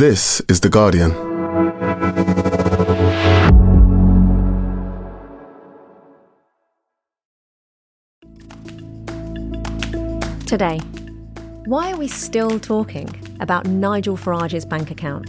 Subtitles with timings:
[0.00, 1.10] This is The Guardian.
[10.46, 10.78] Today,
[11.66, 13.10] why are we still talking
[13.40, 15.28] about Nigel Farage's bank account?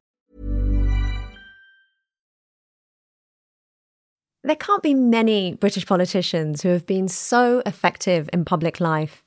[4.43, 9.23] There can't be many British politicians who have been so effective in public life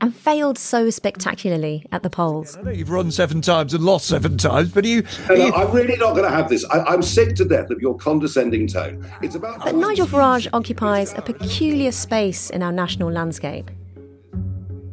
[0.00, 2.56] and failed so spectacularly at the polls.
[2.56, 5.02] I know you've run seven times and lost seven times, but you.
[5.28, 6.64] No, no, I'm really not going to have this.
[6.70, 9.06] I, I'm sick to death of your condescending tone.
[9.20, 9.62] It's about.
[9.62, 13.70] But Nigel Farage occupies a peculiar space in our national landscape.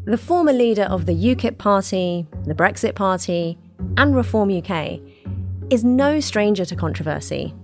[0.03, 3.57] The former leader of the UKIP party, the Brexit party,
[3.95, 4.99] and Reform UK
[5.69, 7.55] is no stranger to controversy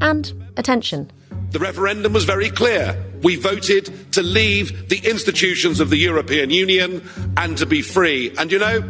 [0.00, 1.08] and attention.
[1.50, 2.96] The referendum was very clear.
[3.22, 7.02] We voted to leave the institutions of the European Union
[7.36, 8.32] and to be free.
[8.38, 8.84] And you know,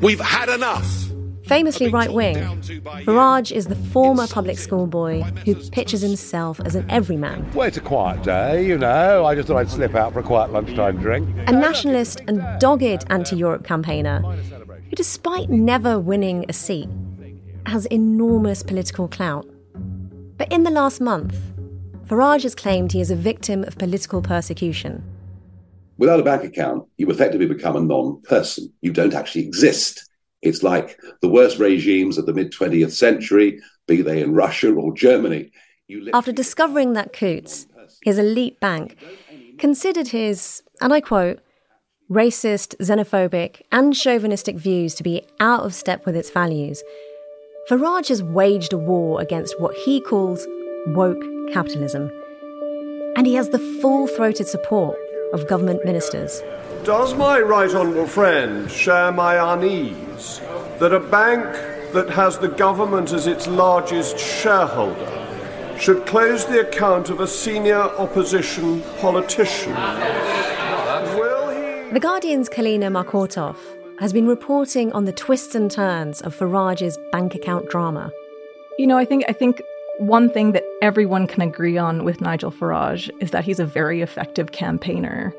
[0.00, 0.86] we've had enough.
[1.46, 2.36] Famously right wing,
[3.04, 7.76] Farage is the former public school boy who pictures himself as an everyman, Well, it's
[7.76, 9.26] a quiet day, you know.
[9.26, 11.28] I just thought I'd slip out for a quiet lunchtime drink.
[11.46, 16.88] a nationalist and dogged anti Europe campaigner who, despite never winning a seat,
[17.66, 19.46] has enormous political clout.
[20.38, 21.36] But in the last month,
[22.06, 25.02] Farage has claimed he is a victim of political persecution.
[25.96, 28.72] Without a bank account, you effectively become a non person.
[28.82, 30.10] You don't actually exist.
[30.42, 34.92] It's like the worst regimes of the mid 20th century, be they in Russia or
[34.92, 35.50] Germany.
[35.88, 37.66] You After discovering that Coutts,
[38.02, 38.98] his elite bank,
[39.58, 41.40] considered his, and I quote,
[42.10, 46.82] racist, xenophobic, and chauvinistic views to be out of step with its values,
[47.70, 50.46] Farage has waged a war against what he calls
[50.88, 52.10] woke capitalism.
[53.16, 54.96] And he has the full throated support
[55.32, 56.42] of government ministers.
[56.84, 60.40] Does my right honourable friend share my unease
[60.78, 61.44] that a bank
[61.92, 65.20] that has the government as its largest shareholder
[65.78, 69.72] should close the account of a senior opposition politician?
[71.16, 71.92] Will he?
[71.92, 73.56] The Guardian's Kalyeena Makortoff
[74.00, 78.10] has been reporting on the twists and turns of Farage's bank account drama.
[78.78, 79.62] You know, I think I think
[79.98, 84.00] one thing that everyone can agree on with Nigel Farage is that he's a very
[84.00, 85.32] effective campaigner.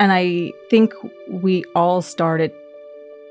[0.00, 0.92] And I think
[1.30, 2.52] we all started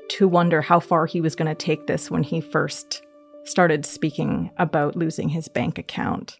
[0.08, 3.02] to wonder how far he was going to take this when he first
[3.44, 6.38] started speaking about losing his bank account.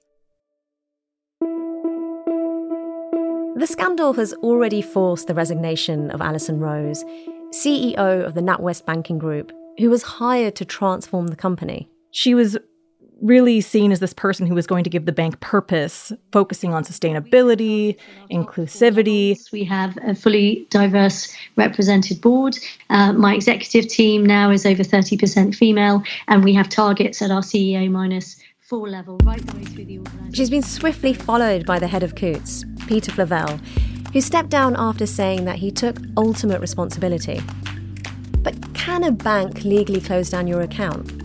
[3.56, 7.04] The scandal has already forced the resignation of Alison Rose,
[7.50, 11.88] CEO of the NatWest Banking Group, who was hired to transform the company.
[12.10, 12.58] She was
[13.22, 16.84] really seen as this person who was going to give the bank purpose, focusing on
[16.84, 17.96] sustainability,
[18.30, 19.50] inclusivity.
[19.52, 22.58] We have a fully diverse represented board.
[22.90, 27.42] Uh, my executive team now is over 30% female, and we have targets at our
[27.42, 30.34] CEO minus four level right the way through the organisation.
[30.34, 33.58] She's been swiftly followed by the head of Coutts, Peter Flavel,
[34.12, 37.40] who stepped down after saying that he took ultimate responsibility.
[38.42, 41.15] But can a bank legally close down your account?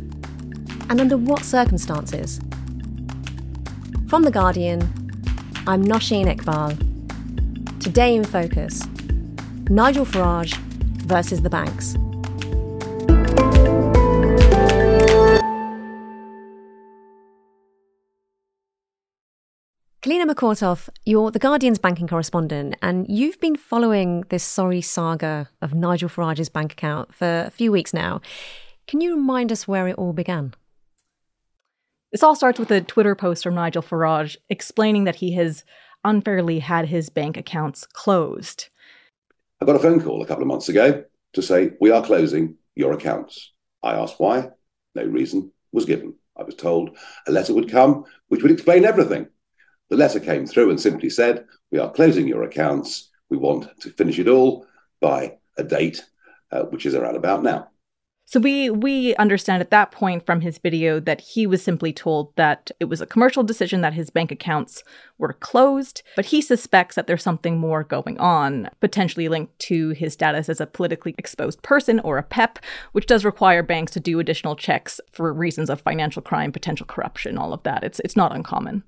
[0.91, 2.41] And under what circumstances?
[4.09, 4.81] From The Guardian,
[5.66, 7.79] I'm Nosheen Iqbal.
[7.79, 8.85] Today in Focus
[9.69, 10.57] Nigel Farage
[11.07, 11.94] versus the banks.
[20.01, 25.74] Kalyeena Makortoff, you're The Guardian's banking correspondent, and you've been following this sorry saga of
[25.74, 28.19] Nigel Farage's bank account for a few weeks now.
[28.88, 30.54] Can you remind us where it all began?
[32.12, 35.63] This all starts with a Twitter post from Nigel Farage explaining that he has
[36.04, 38.68] unfairly had his bank accounts closed.
[39.62, 42.56] I got a phone call a couple of months ago to say, We are closing
[42.75, 43.54] your accounts.
[43.81, 44.50] I asked why.
[44.94, 46.16] No reason was given.
[46.38, 46.98] I was told
[47.28, 49.28] a letter would come which would explain everything.
[49.90, 53.10] The letter came through and simply said, We are closing your accounts.
[53.30, 54.66] We want to finish it all
[55.00, 56.04] by a date,
[56.52, 57.70] uh, which is around about now.
[58.31, 62.33] So we we understand at that point from his video that he was simply told
[62.38, 64.86] that it was a commercial decision that his bank accounts
[65.18, 70.13] were closed, but he suspects that there's something more going on, potentially linked to his
[70.13, 72.60] status as a politically exposed person or a PEP,
[72.94, 77.38] which does require banks to do additional checks for reasons of financial crime, potential corruption,
[77.38, 77.83] all of that.
[77.83, 78.83] It's it's not uncommon.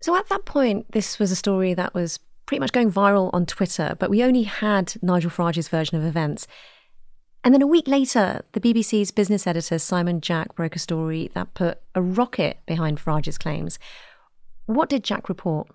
[0.00, 3.46] So at that point, this was a story that was pretty much going viral on
[3.46, 6.46] Twitter, but we only had Nigel Farage's version of events.
[7.44, 11.54] And then a week later, the BBC's business editor Simon Jack broke a story that
[11.54, 13.78] put a rocket behind Farage's claims.
[14.66, 15.68] What did Jack report?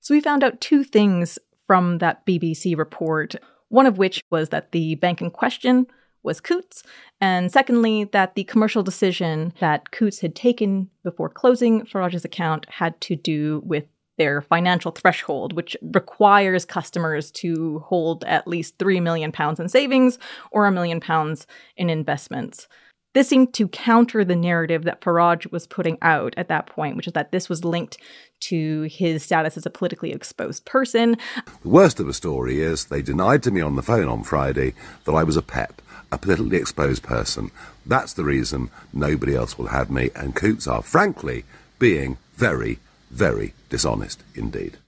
[0.00, 3.34] So we found out two things from that BBC report,
[3.68, 5.86] one of which was that the bank in question
[6.22, 6.84] was Coutts,
[7.20, 13.00] and secondly, that the commercial decision that Coutts had taken before closing Farage's account had
[13.02, 13.84] to do with
[14.18, 20.18] their financial threshold, which requires customers to hold at least 3 million pounds in savings
[20.50, 22.68] or a million pounds in investments.
[23.14, 27.06] This seemed to counter the narrative that Farage was putting out at that point, which
[27.06, 27.98] is that this was linked
[28.40, 31.18] to his status as a politically exposed person.
[31.62, 34.72] The worst of the story is they denied to me on the phone on Friday
[35.04, 37.50] that I was a PEP, a politically exposed person.
[37.84, 41.44] That's the reason nobody else will have me, and Coutts are, frankly,
[41.78, 42.78] being very,
[43.12, 44.78] very dishonest indeed.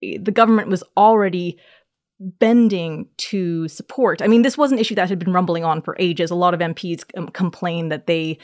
[0.00, 1.58] The government was already
[2.18, 4.22] bending to support.
[4.22, 6.30] I mean, this was an issue that had been rumbling on for ages.
[6.30, 8.38] A lot of MPs um, complain that they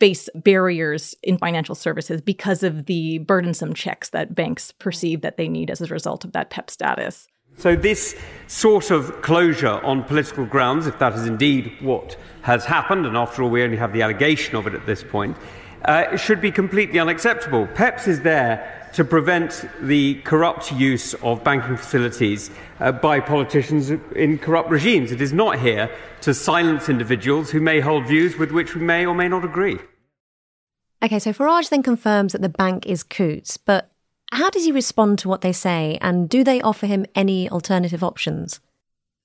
[0.00, 5.48] face barriers in financial services because of the burdensome checks that banks perceive that they
[5.48, 7.26] need as a result of that PEP status.
[7.56, 8.14] So, this
[8.46, 13.42] sort of closure on political grounds, if that is indeed what has happened, and after
[13.42, 15.36] all, we only have the allegation of it at this point,
[15.84, 17.66] uh, should be completely unacceptable.
[17.74, 22.50] PEPS is there to prevent the corrupt use of banking facilities
[22.80, 25.12] uh, by politicians in corrupt regimes.
[25.12, 25.90] It is not here
[26.22, 29.78] to silence individuals who may hold views with which we may or may not agree.
[31.02, 33.90] Okay, so Farage then confirms that the bank is Coutts, but
[34.32, 38.02] how does he respond to what they say, and do they offer him any alternative
[38.02, 38.60] options?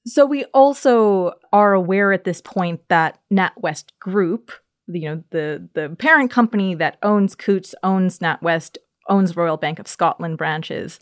[0.06, 4.51] So we also are aware at this point that NatWest Group,
[4.88, 8.77] you know, the the parent company that owns Coutts, owns NatWest,
[9.10, 11.00] owns Royal Bank of Scotland branches,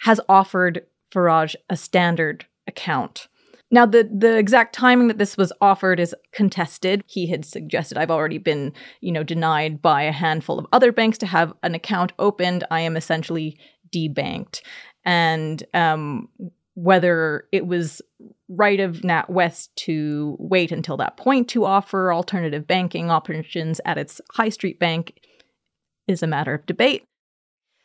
[0.00, 3.28] has offered Farage a standard account.
[3.70, 7.02] Now, the, the exact timing that this was offered is contested.
[7.06, 11.16] He had suggested, I've already been, you know, denied by a handful of other banks
[11.18, 12.64] to have an account opened.
[12.70, 13.58] I am essentially
[13.94, 14.60] debanked.
[15.06, 16.28] And um,
[16.74, 18.02] whether it was
[18.48, 24.20] right of NatWest to wait until that point to offer alternative banking options at its
[24.32, 25.18] high street bank
[26.12, 27.04] is a matter of debate.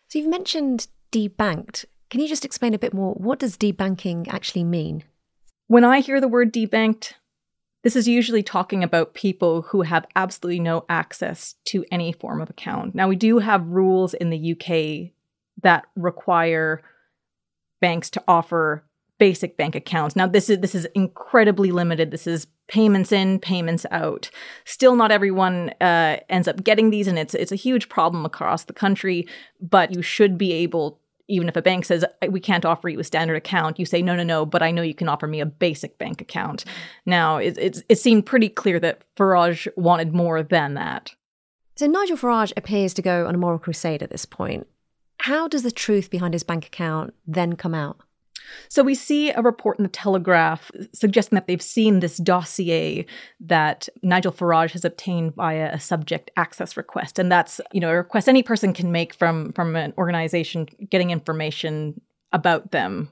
[0.09, 1.85] So you've mentioned debanked.
[2.09, 3.13] Can you just explain a bit more?
[3.15, 5.03] What does debanking actually mean?
[5.67, 7.13] When I hear the word debanked,
[7.83, 12.49] this is usually talking about people who have absolutely no access to any form of
[12.49, 12.95] account.
[12.95, 15.11] Now, we do have rules in the UK
[15.63, 16.81] that require
[17.81, 18.83] banks to offer
[19.17, 20.15] basic bank accounts.
[20.15, 22.11] Now this is this is incredibly limited.
[22.11, 24.29] This is payments in, payments out.
[24.65, 28.65] Still, not everyone uh, ends up getting these, and it's it's a huge problem across
[28.65, 29.27] the country.
[29.61, 30.99] But you should be able.
[31.29, 34.15] Even if a bank says we can't offer you a standard account, you say no,
[34.15, 34.45] no, no.
[34.45, 36.63] But I know you can offer me a basic bank account.
[37.05, 41.13] Now it, it, it seemed pretty clear that Farage wanted more than that.
[41.75, 44.67] So Nigel Farage appears to go on a moral crusade at this point.
[45.19, 47.97] How does the truth behind his bank account then come out?
[48.69, 53.05] So we see a report in the Telegraph suggesting that they've seen this dossier
[53.39, 57.95] that Nigel Farage has obtained via a subject access request, and that's you know a
[57.95, 61.99] request any person can make from from an organization getting information
[62.31, 63.11] about them.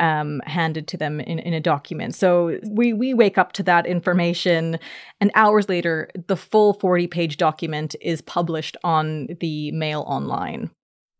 [0.00, 2.14] Um, handed to them in, in a document.
[2.14, 4.78] So we we wake up to that information,
[5.20, 10.70] and hours later, the full forty page document is published on the Mail Online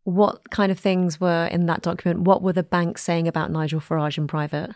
[0.08, 2.22] what kind of things were in that document?
[2.22, 4.70] What were the banks saying about Nigel Farage in private?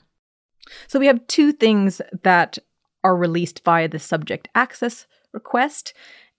[0.89, 2.59] So we have two things that
[3.03, 5.95] are released via the subject access request,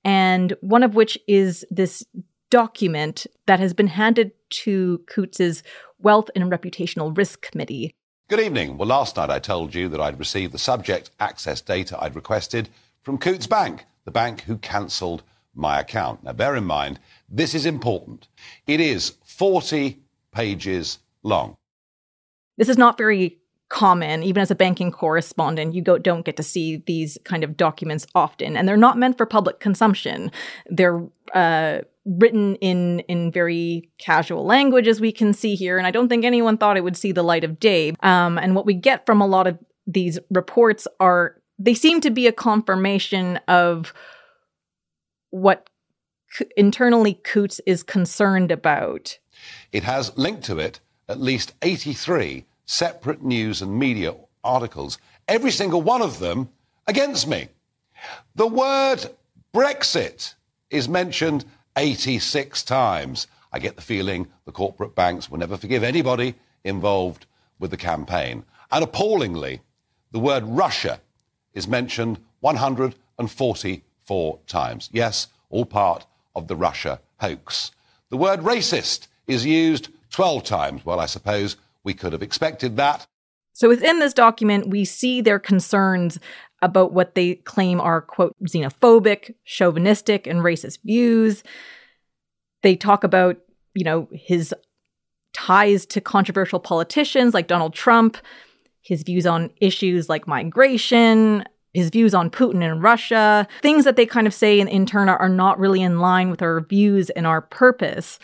[0.05, 2.05] and one of which is this
[2.51, 5.63] document that has been handed to Coutts's
[5.97, 7.95] Wealth and Reputational Risk Committee.
[8.29, 8.77] Good evening.
[8.77, 12.69] Well, last night I told you that I'd received the subject access data I'd requested
[13.01, 15.23] from Coutts Bank, the bank who cancelled
[15.53, 16.23] my account.
[16.23, 18.27] Now, bear in mind, this is important.
[18.67, 19.99] It is 40
[20.31, 21.57] pages long.
[22.57, 23.39] This is not very
[23.73, 27.57] common even as a banking correspondent you go, don't get to see these kind of
[27.57, 30.31] documents often and they're not meant for public consumption
[30.67, 35.91] they're uh, written in in very casual language as we can see here and i
[35.91, 38.75] don't think anyone thought it would see the light of day um, and what we
[38.75, 39.57] get from a lot of
[39.87, 43.91] these reports are they seem to be a confirmation of
[45.33, 45.69] what
[46.55, 49.17] internally Coutts is concerned about.
[49.71, 54.13] It has linked to it at least 83 separate news and media
[54.43, 56.49] articles, every single one of them
[56.87, 57.47] against me.
[58.35, 59.05] The word
[59.53, 60.35] Brexit
[60.69, 61.45] is mentioned
[61.77, 63.27] 86 times.
[63.51, 67.25] I get the feeling the corporate banks will never forgive anybody involved
[67.59, 68.43] with the campaign.
[68.71, 69.61] And appallingly,
[70.11, 71.01] the word Russia
[71.53, 72.19] is mentioned
[74.07, 74.89] 144 times.
[74.91, 76.05] Yes, all part
[76.35, 77.71] of the Russia hoax.
[78.09, 80.85] The word racist is used 12 times.
[80.85, 83.05] Well, I suppose we could have expected that.
[83.53, 86.19] So within this document, we see their concerns
[86.61, 91.43] about what they claim are, quote, xenophobic, chauvinistic, and racist views.
[92.63, 93.37] They talk about,
[93.75, 94.55] you know, his
[95.33, 98.17] ties to controversial politicians like Donald Trump,
[98.81, 101.43] his views on issues like migration,
[101.73, 105.09] his views on Putin and Russia, things that they kind of say in, in turn
[105.09, 108.19] are, are not really in line with our views and our purpose.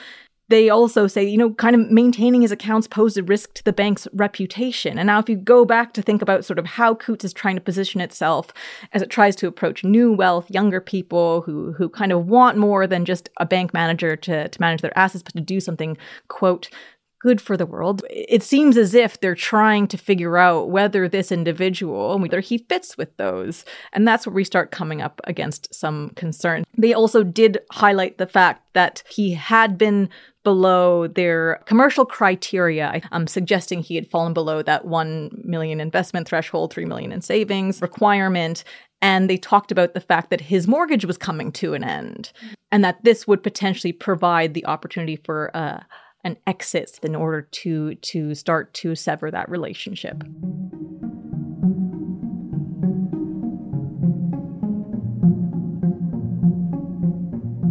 [0.50, 3.74] They also say, you know, kind of maintaining his accounts posed a risk to the
[3.74, 4.98] bank's reputation.
[4.98, 7.56] And now, if you go back to think about sort of how Coutts is trying
[7.56, 8.52] to position itself
[8.92, 12.88] as it tries to approach new wealth, younger people who who kind of want more
[12.88, 15.96] than just a bank manager to, to manage their assets, but to do something,
[16.30, 16.70] quote,
[17.20, 18.04] good for the world.
[18.10, 22.98] It seems as if they're trying to figure out whether this individual, whether he fits
[22.98, 23.66] with those.
[23.94, 26.64] And that's where we start coming up against some concern.
[26.78, 30.10] They also did highlight the fact that he had been
[30.44, 33.02] below their commercial criteria.
[33.12, 37.82] I'm suggesting he had fallen below that 1 million investment threshold, 3 million in savings
[37.82, 38.64] requirement.
[39.02, 42.32] And they talked about the fact that his mortgage was coming to an end
[42.72, 45.82] and that this would potentially provide the opportunity for uh,
[46.24, 50.24] an exit in order to to start to sever that relationship.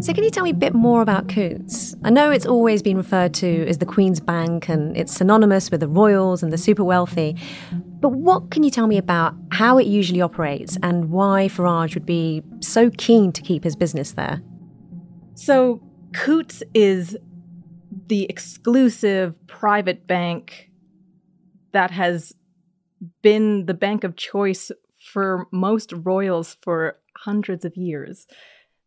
[0.00, 1.96] So, can you tell me a bit more about Coutts?
[2.04, 5.80] I know it's always been referred to as the Queen's Bank and it's synonymous with
[5.80, 7.36] the royals and the super wealthy.
[8.00, 12.06] But what can you tell me about how it usually operates and why Farage would
[12.06, 14.40] be so keen to keep his business there?
[15.34, 17.16] So, Coutts is
[18.08, 20.70] the exclusive private bank
[21.72, 22.34] that has
[23.22, 24.70] been the bank of choice
[25.12, 28.26] for most royals for hundreds of years.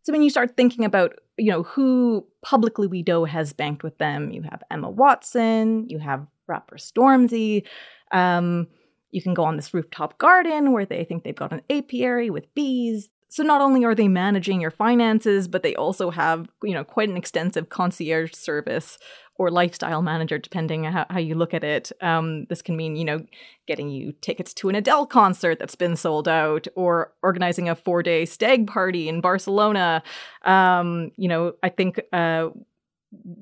[0.04, 3.98] So when you start thinking about, you know, who publicly we know has banked with
[4.00, 7.66] them, you have Emma Watson, you have rapper Stormzy.
[8.12, 8.68] Um,
[9.12, 12.54] you can go on this rooftop garden where they think they've got an apiary with
[12.56, 13.10] bees.
[13.32, 17.08] So not only are they managing your finances, but they also have, you know, quite
[17.08, 18.98] an extensive concierge service
[19.36, 21.94] or lifestyle manager, depending how, how you look at it.
[22.02, 23.26] Um, this can mean, you know,
[23.68, 28.26] getting you tickets to an Adele concert that's been sold out, or organizing a four-day
[28.26, 30.04] stag party in Barcelona.
[30.42, 32.50] Um, you know, I think uh,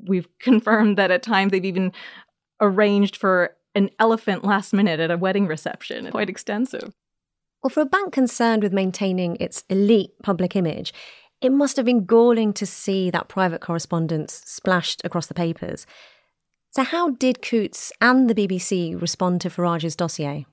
[0.07, 1.93] we've confirmed that at times they've even
[2.61, 6.11] arranged for an elephant last minute at a wedding reception.
[6.11, 6.93] Quite extensive.
[7.61, 10.93] Well, for a bank concerned with maintaining its elite public image,
[11.41, 15.85] it must have been galling to see that private correspondence splashed across the papers.
[16.71, 20.45] So, how did Coutts and the BBC respond to Farage's dossier?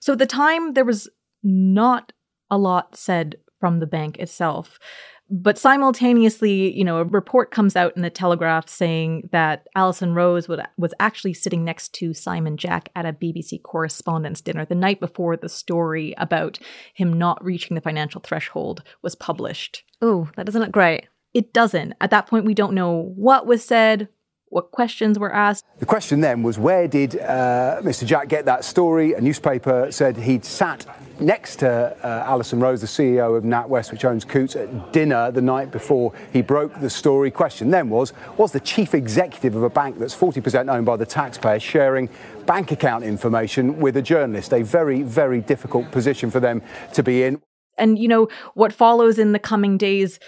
[0.00, 1.08] So, at the time, there was
[1.42, 2.12] not
[2.50, 4.78] a lot said from the bank itself.
[5.28, 10.48] But simultaneously, you know, a report comes out in the Telegraph saying that Alison Rose
[10.48, 15.00] would, was actually sitting next to Simon Jack at a BBC correspondence dinner the night
[15.00, 16.58] before the story about
[16.94, 19.82] him not reaching the financial threshold was published.
[20.00, 21.08] Oh, that doesn't look great.
[21.34, 21.94] It doesn't.
[22.00, 24.08] At that point, we don't know what was said,
[24.56, 25.66] what questions were asked.
[25.80, 28.06] The question then was where did uh, Mr.
[28.06, 29.12] Jack get that story?
[29.12, 30.86] A newspaper said he'd sat
[31.20, 35.42] next to uh, Alison Rose, the CEO of NatWest, which owns Coutts, at dinner the
[35.42, 37.30] night before he broke the story.
[37.30, 41.06] Question then was was the chief executive of a bank that's 40% owned by the
[41.06, 42.08] taxpayer sharing
[42.46, 44.54] bank account information with a journalist?
[44.54, 46.62] A very, very difficult position for them
[46.94, 47.42] to be in.
[47.76, 50.18] And, you know, what follows in the coming days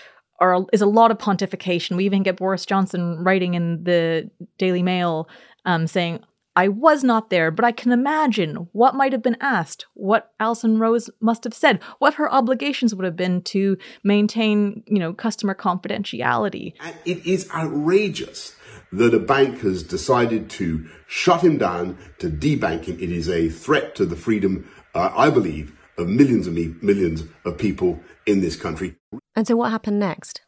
[0.41, 1.97] are is a lot of pontification.
[1.97, 5.29] We even get Boris Johnson writing in the Daily Mail
[5.65, 6.21] um, saying,
[6.57, 10.81] I was not there, but I can imagine what might have been asked, what Alison
[10.81, 15.55] Rose must have said, what her obligations would have been to maintain, you know, customer
[15.55, 16.75] confidentiality.
[17.05, 18.57] It is outrageous
[18.91, 22.99] that a bank has decided to shut him down, to debank him.
[22.99, 27.59] It is a threat to the freedom, uh, I believe, of millions and millions of
[27.59, 28.97] people in this country.
[29.35, 30.43] And so what happened next?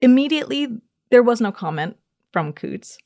[0.00, 0.68] Immediately,
[1.10, 1.96] there was no comment
[2.32, 2.98] from Coutts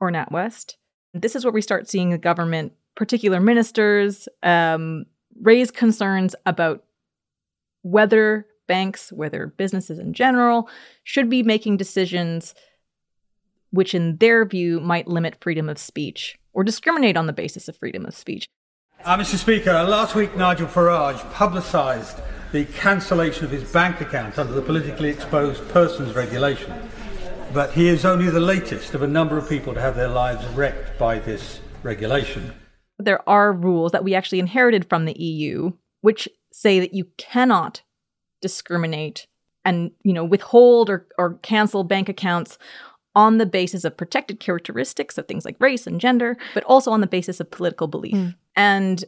[0.00, 0.74] or NatWest.
[1.12, 5.06] This is where we start seeing the government, particular ministers, um,
[5.40, 6.84] raised concerns about
[7.82, 10.68] whether banks, whether businesses in general,
[11.02, 12.54] should be making decisions
[13.72, 17.76] which, in their view, might limit freedom of speech or discriminate on the basis of
[17.76, 18.46] freedom of speech.
[19.02, 19.36] Uh, Mr.
[19.36, 22.20] Speaker, last week Nigel Farage publicised
[22.52, 26.70] the cancellation of his bank account under the politically exposed persons regulation.
[27.54, 30.46] But he is only the latest of a number of people to have their lives
[30.48, 32.52] wrecked by this regulation.
[32.98, 37.80] There are rules that we actually inherited from the EU which say that you cannot
[38.42, 39.26] discriminate
[39.64, 42.58] and you know withhold or, or cancel bank accounts
[43.14, 47.00] on the basis of protected characteristics of things like race and gender, but also on
[47.00, 48.14] the basis of political belief.
[48.14, 48.34] Mm.
[48.60, 49.02] And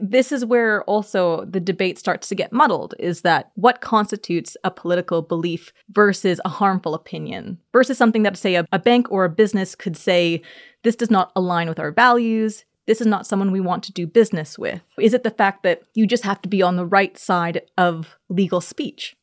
[0.00, 4.70] this is where also the debate starts to get muddled is that what constitutes a
[4.70, 9.28] political belief versus a harmful opinion versus something that say a, a, bank or a
[9.28, 10.40] business could say
[10.84, 12.64] this does not align with our values.
[12.86, 14.80] This is not someone we want to do business with.
[15.00, 18.16] Is it the fact that you just have to be on the right side of
[18.28, 19.16] legal speech?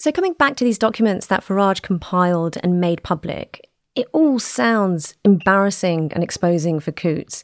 [0.00, 5.14] So, coming back to these documents that Farage compiled and made public, it all sounds
[5.24, 7.42] embarrassing and exposing for Coutts.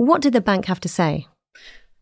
[0.00, 1.26] What did the bank have to say?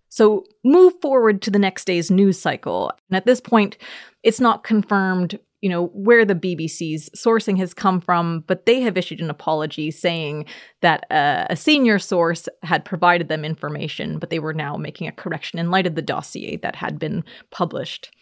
[0.08, 2.92] So, move forward to the next day's news cycle.
[3.10, 3.76] And at this point,
[4.22, 8.96] it's not confirmed, you know, where the BBC's sourcing has come from, but they have
[8.96, 10.44] issued an apology saying
[10.80, 15.12] that uh, a senior source had provided them information, but they were now making a
[15.12, 18.14] correction in light of the dossier that had been published.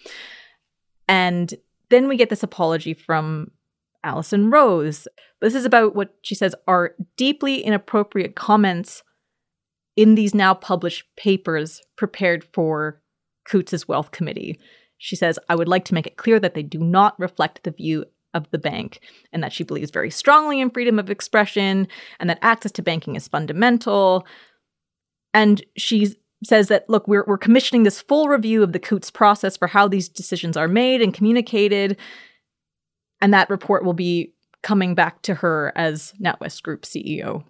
[1.07, 1.53] And
[1.91, 3.51] then we get this apology from
[4.03, 5.07] Alison Rose.
[5.43, 9.03] This is about what she says are deeply inappropriate comments
[9.97, 13.01] in these now published papers prepared for
[13.49, 14.59] Coutts's Wealth Committee.
[14.99, 17.71] She says, I would like to make it clear that they do not reflect the
[17.71, 19.01] view of the bank
[19.33, 21.89] and that she believes very strongly in freedom of expression
[22.21, 24.27] and that access to banking is fundamental.
[25.33, 29.57] And she says that look we're, we're commissioning this full review of the Coutts process
[29.57, 31.97] for how these decisions are made and communicated
[33.21, 37.45] and that report will be coming back to her as NatWest Group CEO.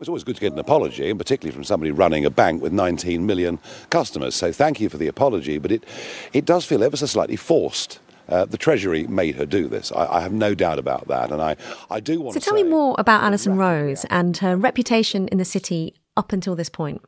[0.00, 2.72] It's always good to get an apology, and particularly from somebody running a bank with
[2.72, 3.58] 19 million
[3.90, 4.34] customers.
[4.34, 5.84] So thank you for the apology, but it,
[6.32, 8.00] it does feel ever so slightly forced.
[8.28, 9.92] Uh, the Treasury made her do this.
[9.92, 11.56] I, I, have no doubt about that, and I,
[11.90, 12.34] I do want.
[12.34, 16.32] So to tell me more about Alison Rose and her reputation in the city up
[16.32, 17.02] until this point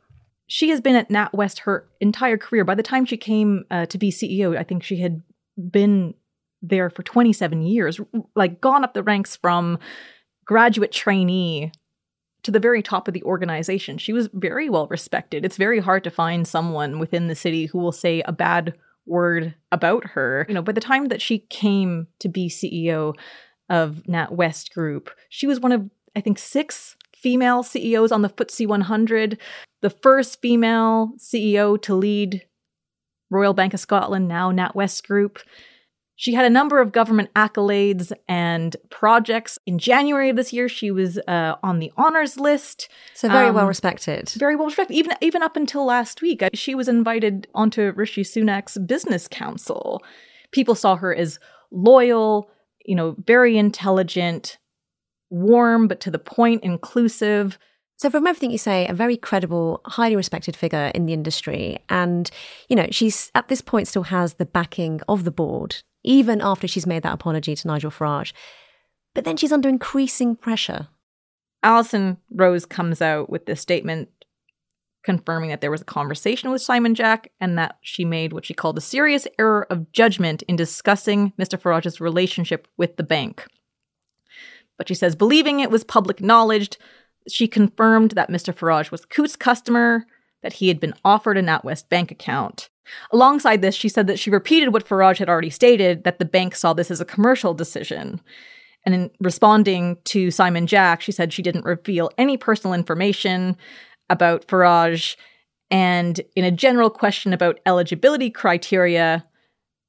[0.46, 2.64] she has been at NatWest her entire career.
[2.64, 5.22] By the time she came uh, to be CEO, I think she had
[5.70, 6.14] been
[6.62, 8.00] there for 27 years,
[8.34, 9.78] like gone up the ranks from
[10.44, 11.72] graduate trainee
[12.46, 13.98] to the very top of the organization.
[13.98, 15.44] She was very well respected.
[15.44, 18.72] It's very hard to find someone within the city who will say a bad
[19.04, 20.46] word about her.
[20.48, 23.16] You know, by the time that she came to be CEO
[23.68, 28.68] of NatWest Group, she was one of I think six female CEOs on the FTSE
[28.68, 29.38] 100,
[29.82, 32.46] the first female CEO to lead
[33.28, 35.40] Royal Bank of Scotland, now NatWest Group.
[36.18, 39.58] She had a number of government accolades and projects.
[39.66, 42.88] In January of this year, she was uh, on the honors list.
[43.14, 44.30] So very um, well respected.
[44.30, 44.94] Very well respected.
[44.94, 50.02] Even even up until last week, she was invited onto Rishi Sunak's business council.
[50.52, 51.38] People saw her as
[51.70, 52.50] loyal,
[52.86, 54.56] you know, very intelligent,
[55.28, 57.58] warm but to the point, inclusive.
[57.98, 61.78] So, from everything you say, a very credible, highly respected figure in the industry.
[61.88, 62.30] And,
[62.68, 65.76] you know, she's at this point still has the backing of the board,
[66.06, 68.32] even after she's made that apology to Nigel Farage.
[69.14, 70.88] But then she's under increasing pressure.
[71.62, 74.08] Alison Rose comes out with this statement
[75.06, 78.54] confirming that there was a conversation with Simon Jack and that she made what she
[78.54, 81.58] called a serious error of judgment in discussing Mr.
[81.58, 83.46] Farage's relationship with the bank.
[84.76, 86.76] But she says, believing it was public knowledge,
[87.28, 88.52] she confirmed that Mr.
[88.52, 90.06] Farage was Coutts' customer,
[90.42, 92.68] that he had been offered a NatWest bank account.
[93.12, 96.54] Alongside this, she said that she repeated what Farage had already stated that the bank
[96.54, 98.20] saw this as a commercial decision.
[98.84, 103.56] And in responding to Simon Jack, she said she didn't reveal any personal information
[104.08, 105.16] about Farage.
[105.70, 109.26] And in a general question about eligibility criteria,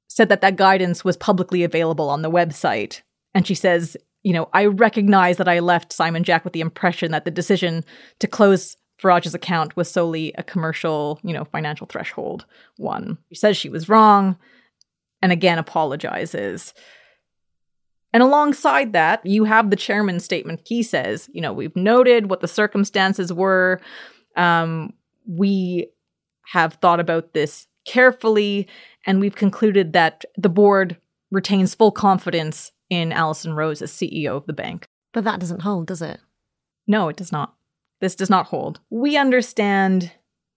[0.10, 3.01] said that that guidance was publicly available on the website.
[3.36, 3.95] And she says
[4.27, 7.86] you know, I recognize that I left Simon Jack with the impression that the decision
[8.19, 12.45] to close Farage's account was solely a commercial, you know, financial threshold
[12.77, 13.17] one.
[13.29, 14.38] She says she was wrong
[15.21, 16.73] and again apologizes.
[18.13, 20.62] And alongside that, you have the chairman's statement.
[20.65, 23.79] He says, you know, we've noted what the circumstances were.
[24.36, 24.93] Um,
[25.27, 25.89] we
[26.45, 28.67] have thought about this carefully,
[29.05, 30.97] and we've concluded that the board
[31.31, 34.88] retains full confidence in Alison Rose as CEO of the bank.
[35.13, 36.19] But that doesn't hold, does it?
[36.88, 37.57] No, it does not.
[37.99, 38.79] This does not hold.
[38.89, 40.12] We understand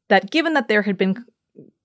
[0.09, 1.25] that given that there had been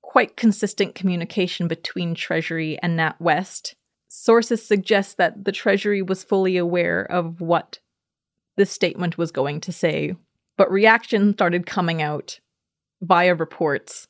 [0.01, 3.75] quite consistent communication between Treasury and NatWest,
[4.07, 7.79] sources suggest that the Treasury was fully aware of what
[8.55, 10.15] this statement was going to say,
[10.57, 12.39] but reaction started coming out
[13.01, 14.07] via reports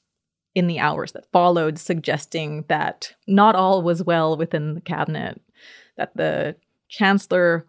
[0.54, 5.42] in the hours that followed, suggesting that not all was well within the cabinet,
[5.98, 6.56] that the
[6.88, 7.66] chancellor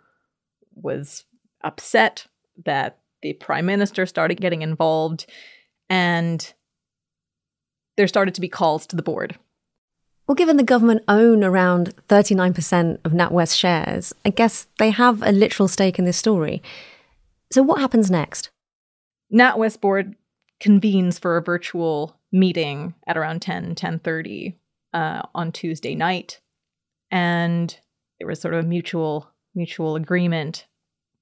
[0.75, 1.25] was
[1.65, 2.27] upset,
[2.65, 5.27] that the prime minister started getting involved,
[5.89, 6.53] and
[7.97, 9.39] there started to be calls to the board.
[10.27, 15.31] Well, given the government own around 39% of NatWest shares, I guess they have a
[15.31, 16.63] literal stake in this story.
[17.53, 18.51] So what happens next?
[19.33, 20.17] NatWest board
[20.59, 24.55] convenes for a virtual meeting at around 10 10:30
[24.93, 26.41] uh, on Tuesday night
[27.11, 27.79] and
[28.19, 30.67] there was sort of a mutual mutual agreement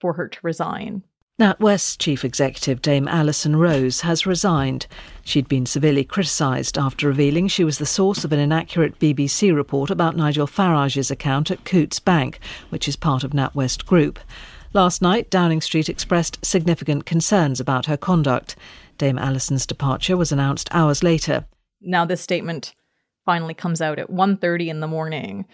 [0.00, 1.02] for her to resign.
[1.40, 4.86] NatWest Chief Executive Dame Alison Rose has resigned.
[5.24, 9.90] She'd been severely criticised after revealing she was the source of an inaccurate BBC report
[9.90, 14.20] about Nigel Farage's account at Coutts Bank, which is part of NatWest Group.
[14.74, 18.54] Last night, Downing Street expressed significant concerns about her conduct.
[18.96, 21.46] Dame Alison's departure was announced hours later.
[21.80, 22.76] Now this statement
[23.24, 25.46] finally comes out at 1:30 in the morning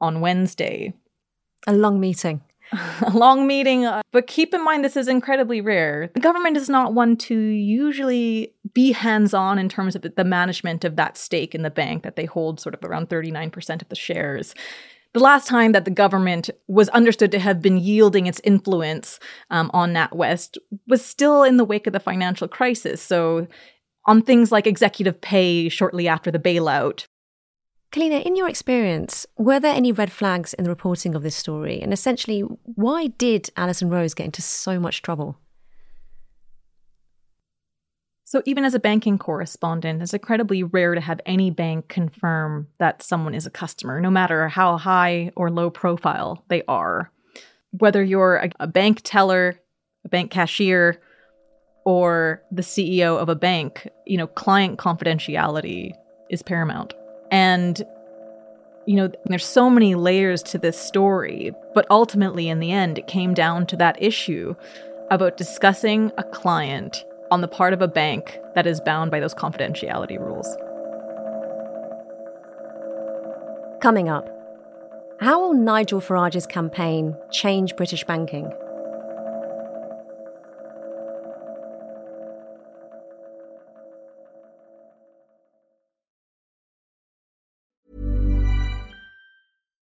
[0.00, 0.94] on Wednesday.
[1.66, 2.42] A long meeting.
[2.72, 6.10] A long meeting, uh, but keep in mind this is incredibly rare.
[6.14, 10.96] The government is not one to usually be hands-on in terms of the management of
[10.96, 14.54] that stake in the bank that they hold sort of around 39% of the shares
[15.12, 19.18] the last time that the government was understood to have been yielding its influence
[19.50, 20.56] um, on NatWest
[20.86, 23.02] was still in the wake of the financial crisis.
[23.02, 23.46] So,
[24.06, 27.06] on things like executive pay shortly after the bailout.
[27.92, 31.80] Kalyeena, in your experience, were there any red flags in the reporting of this story?
[31.80, 35.36] And essentially, why did Alison Rose get into so much trouble?
[38.22, 43.02] So, even as a banking correspondent, it's incredibly rare to have any bank confirm that
[43.02, 47.10] someone is a customer, no matter how high or low profile they are.
[47.72, 49.60] Whether you're a, a bank teller,
[50.04, 51.00] a bank cashier,
[51.84, 55.90] or the CEO of a bank, you know, client confidentiality
[56.30, 56.94] is paramount.
[57.30, 57.82] And
[58.86, 63.06] you know, there's so many layers to this story, but ultimately, in the end, it
[63.06, 64.54] came down to that issue
[65.10, 69.34] about discussing a client on the part of a bank that is bound by those
[69.34, 70.56] confidentiality rules.
[73.80, 74.28] Coming up,
[75.20, 78.52] how will Nigel Farage's campaign change British banking?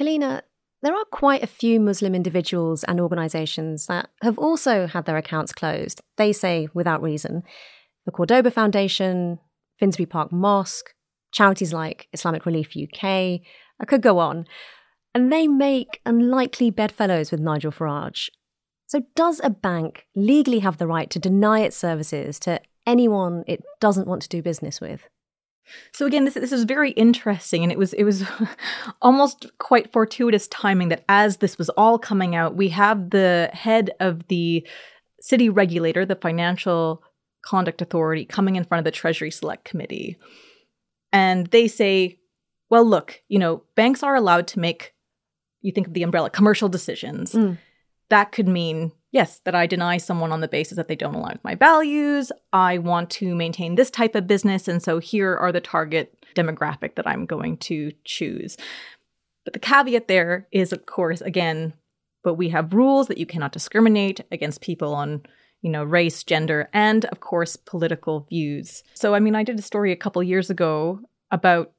[0.00, 0.40] Kalyeena,
[0.82, 5.52] There are quite a few Muslim individuals and organisations that have also had their accounts
[5.52, 7.42] closed, they say without reason.
[8.06, 9.38] The Cordoba Foundation,
[9.78, 10.94] Finsbury Park Mosque,
[11.32, 13.42] charities like Islamic Relief UK, I
[13.82, 14.46] uh, could go on.
[15.14, 18.30] And they make unlikely bedfellows with Nigel Farage.
[18.86, 23.62] So, does a bank legally have the right to deny its services to anyone it
[23.80, 25.08] doesn't want to do business with?
[25.92, 28.24] So again, this this is very interesting, and it was it was
[29.02, 33.90] almost quite fortuitous timing that as this was all coming out, we have the head
[34.00, 34.66] of the
[35.20, 37.02] city regulator, the Financial
[37.42, 40.16] Conduct Authority, coming in front of the Treasury Select Committee,
[41.12, 42.18] and they say,
[42.68, 44.94] "Well, look, you know, banks are allowed to make,
[45.60, 47.32] you think of the umbrella, commercial decisions.
[47.32, 47.58] Mm.
[48.10, 51.34] That could mean yes, that I deny someone on the basis that they don't align
[51.34, 52.30] with my values.
[52.52, 54.68] I want to maintain this type of business.
[54.68, 58.56] And so here are the target demographic that I'm going to choose.
[59.44, 61.72] But the caveat there is, of course, again,
[62.22, 65.22] but we have rules that you cannot discriminate against people on
[65.62, 69.62] you know race gender and of course political views so i mean i did a
[69.62, 70.98] story a couple years ago
[71.30, 71.72] about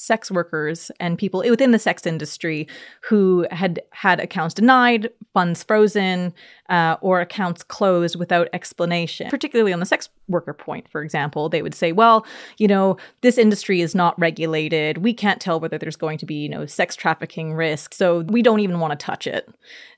[0.00, 2.66] sex workers and people within the sex industry
[3.02, 6.32] who had had accounts denied, funds frozen,
[6.70, 9.28] uh, or accounts closed without explanation.
[9.28, 12.24] Particularly on the sex worker point, for example, they would say, "Well,
[12.56, 14.98] you know, this industry is not regulated.
[14.98, 18.40] We can't tell whether there's going to be, you know, sex trafficking risk, so we
[18.40, 19.50] don't even want to touch it."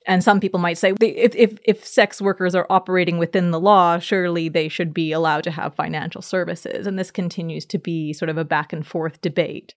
[0.05, 4.01] And some people might say, if, if, if sex workers are operating within the law,
[4.01, 6.89] surely they should be allowed to have financial services.
[6.89, 9.77] And this continues to be sort of a back and forth debate.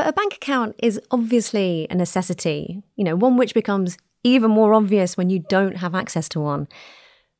[0.00, 4.72] But a bank account is obviously a necessity, you know, one which becomes even more
[4.72, 6.68] obvious when you don't have access to one.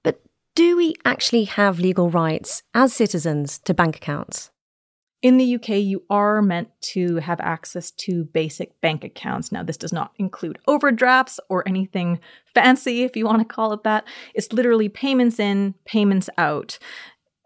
[0.05, 0.20] But
[0.55, 4.51] do we actually have legal rights as citizens to bank accounts?
[5.23, 9.51] In the UK, you are meant to have access to basic bank accounts.
[9.51, 12.20] Now, this does not include overdrafts or anything
[12.55, 14.05] fancy, if you want to call it that.
[14.35, 16.79] It's literally payments in, payments out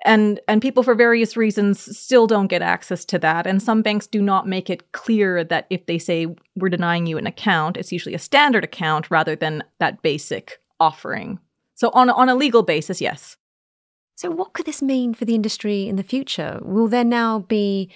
[0.04, 4.06] and and people for various reasons still don't get access to that and some banks
[4.06, 7.92] do not make it clear that if they say we're denying you an account it's
[7.92, 11.38] usually a standard account rather than that basic offering
[11.74, 13.36] so on on a legal basis yes
[14.16, 17.90] so what could this mean for the industry in the future will there now be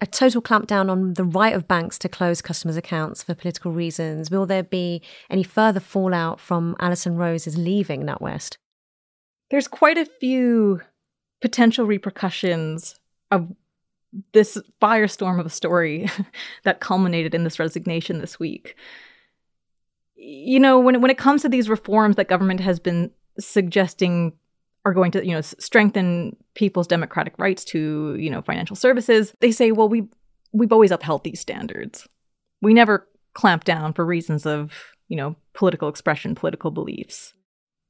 [0.00, 4.30] a total clampdown on the right of banks to close customers' accounts for political reasons?
[4.30, 5.00] Will there be
[5.30, 8.58] any further fallout from Alison Rose's leaving NatWest?
[9.50, 10.82] There's quite a few
[11.44, 12.98] potential repercussions
[13.30, 13.52] of
[14.32, 16.08] this firestorm of a story
[16.62, 18.76] that culminated in this resignation this week.
[20.16, 24.32] You know, when when it comes to these reforms that government has been suggesting
[24.86, 29.52] are going to, you know, strengthen people's democratic rights to, you know, financial services, they
[29.52, 30.08] say, well, we
[30.54, 32.08] we've always upheld these standards.
[32.62, 34.72] We never clamp down for reasons of,
[35.08, 37.34] you know, political expression, political beliefs.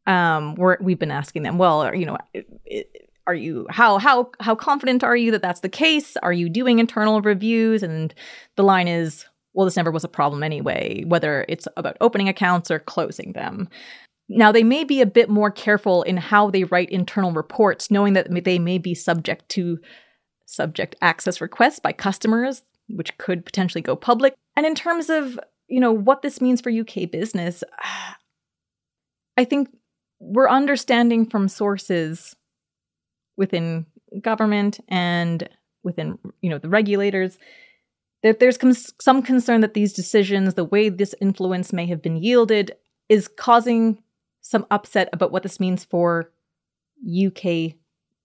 [0.09, 4.31] Um, we're, we've been asking them, well, you know, it, it, are you how how
[4.41, 6.17] how confident are you that that's the case?
[6.19, 7.83] Are you doing internal reviews?
[7.83, 8.15] And
[8.57, 12.71] the line is well this never was a problem anyway whether it's about opening accounts
[12.71, 13.69] or closing them.
[14.29, 18.13] Now they may be a bit more careful in how they write internal reports knowing
[18.15, 19.79] that they may be subject to
[20.47, 24.35] subject access requests by customers which could potentially go public.
[24.57, 27.65] And in terms of you know what this means for UK business
[29.37, 29.69] I think
[30.21, 32.37] we're understanding from sources
[33.37, 33.87] within
[34.21, 35.49] government and
[35.83, 37.39] within you know the regulators
[38.23, 38.59] that there's
[39.01, 42.73] some concern that these decisions the way this influence may have been yielded
[43.09, 43.99] is causing
[44.41, 46.31] some upset about what this means for
[47.05, 47.75] UK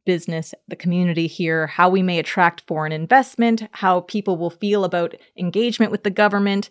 [0.05, 5.13] business, the community here, how we may attract foreign investment, how people will feel about
[5.37, 6.67] engagement with the government.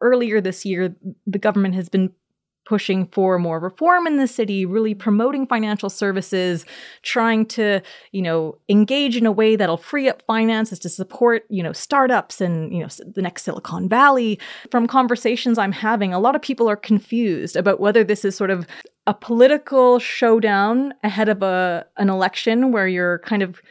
[0.00, 0.94] Earlier this year,
[1.26, 2.12] the government has been
[2.66, 6.64] pushing for more reform in the city, really promoting financial services,
[7.02, 7.80] trying to,
[8.12, 12.40] you know, engage in a way that'll free up finances to support, you know, startups
[12.40, 14.38] and, you know, the next Silicon Valley.
[14.70, 18.50] From conversations I'm having, a lot of people are confused about whether this is sort
[18.50, 18.66] of
[19.06, 23.62] a political showdown ahead of a an election where you're kind of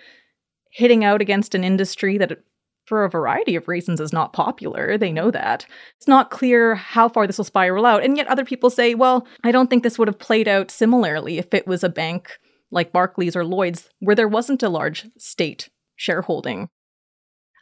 [0.72, 2.38] hitting out against an industry that
[2.86, 4.98] for a variety of reasons is not popular.
[4.98, 5.66] They know that.
[5.98, 8.04] It's not clear how far this will spiral out.
[8.04, 11.38] And yet other people say, well, I don't think this would have played out similarly
[11.38, 12.38] if it was a bank
[12.72, 16.70] like Barclays or Lloyds where there wasn't a large state shareholding.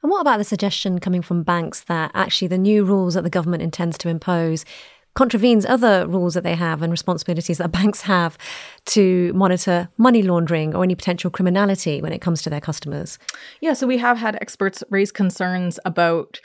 [0.02, 3.30] And what about the suggestion coming from banks that actually the new rules that the
[3.30, 4.66] government intends to impose
[5.16, 8.38] contravenes other rules that they have and responsibilities that banks have
[8.86, 13.20] to monitor money laundering or any potential criminality when it comes to their customers.
[13.62, 16.40] Yeah, so we have had experts raise concerns about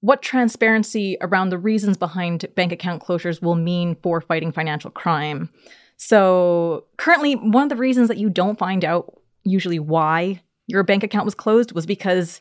[0.00, 5.48] what transparency around the reasons behind bank account closures will mean for fighting financial crime.
[5.96, 11.04] So, currently, one of the reasons that you don't find out usually why your bank
[11.04, 12.40] account was closed was because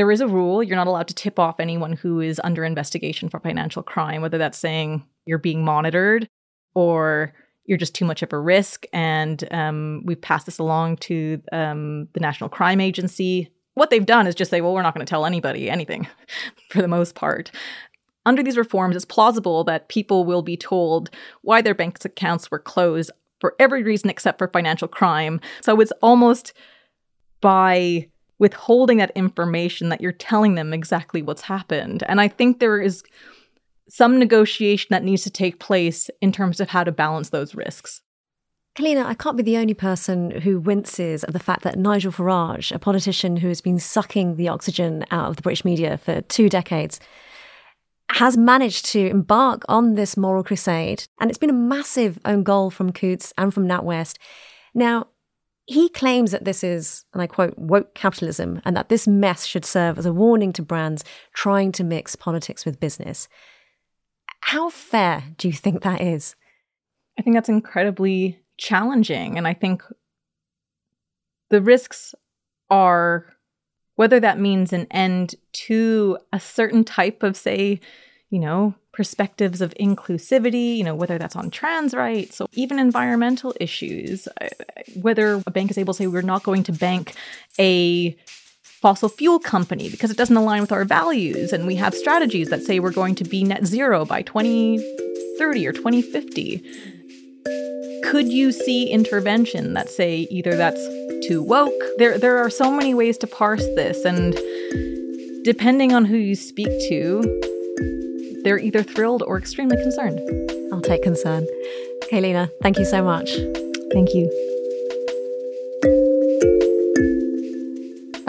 [0.00, 3.28] there is a rule you're not allowed to tip off anyone who is under investigation
[3.28, 6.26] for financial crime, whether that's saying you're being monitored
[6.74, 7.34] or
[7.66, 8.86] you're just too much of a risk.
[8.94, 13.50] And um, we've passed this along to um, the National Crime Agency.
[13.74, 16.08] What they've done is just say, well, we're not going to tell anybody anything
[16.70, 17.50] for the most part.
[18.24, 21.10] Under these reforms, it's plausible that people will be told
[21.42, 25.42] why their bank accounts were closed for every reason except for financial crime.
[25.60, 26.54] So it's almost
[27.42, 28.09] by
[28.40, 32.02] withholding that information that you're telling them exactly what's happened.
[32.08, 33.04] And I think there is
[33.88, 38.00] some negotiation that needs to take place in terms of how to balance those risks.
[38.76, 42.72] Kalyeena, I can't be the only person who winces at the fact that Nigel Farage,
[42.72, 46.48] a politician who has been sucking the oxygen out of the British media for two
[46.48, 46.98] decades,
[48.10, 51.04] has managed to embark on this moral crusade.
[51.20, 54.16] And it's been a massive own goal from Coutts and from NatWest.
[54.72, 55.08] Now,
[55.70, 59.64] he claims that this is, and I quote, woke capitalism, and that this mess should
[59.64, 63.28] serve as a warning to brands trying to mix politics with business.
[64.40, 66.34] How fair do you think that is?
[67.16, 69.38] I think that's incredibly challenging.
[69.38, 69.84] And I think
[71.50, 72.16] the risks
[72.68, 73.26] are
[73.94, 77.78] whether that means an end to a certain type of, say,
[78.28, 83.54] you know, perspectives of inclusivity, you know, whether that's on trans rights or even environmental
[83.58, 84.28] issues,
[84.94, 87.14] whether a bank is able to say we're not going to bank
[87.58, 88.14] a
[88.62, 92.62] fossil fuel company because it doesn't align with our values and we have strategies that
[92.62, 96.62] say we're going to be net zero by 2030 or 2050
[98.04, 100.86] could you see intervention that say either that's
[101.26, 101.80] too woke?
[101.96, 104.34] There there are so many ways to parse this and
[105.42, 107.22] depending on who you speak to
[108.42, 110.20] they're either thrilled or extremely concerned
[110.72, 111.46] i'll take concern
[112.10, 113.30] Kalyeena, thank you so much
[113.92, 114.30] thank you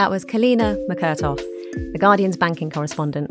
[0.01, 1.37] that was Kalyeena Makortoff,
[1.93, 3.29] The Guardian's banking correspondent.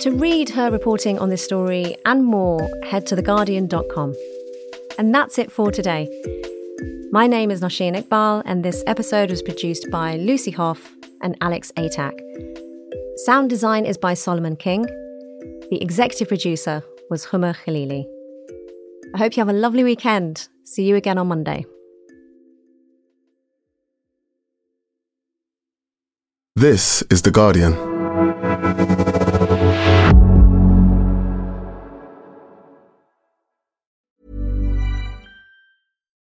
[0.00, 4.14] To read her reporting on this story and more, head to theguardian.com.
[4.98, 6.06] And that's it for today.
[7.10, 11.72] My name is Nosheen Iqbal, and this episode was produced by Lucy Hough and Alex
[11.78, 12.20] Atack.
[13.24, 14.84] Sound design is by Solomon King.
[15.70, 18.06] The executive producer was Homa Khaleeli.
[19.14, 20.48] I hope you have a lovely weekend.
[20.64, 21.66] See you again on Monday.
[26.56, 27.74] This is The Guardian.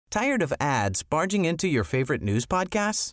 [0.09, 3.13] Tired of ads barging into your favorite news podcasts?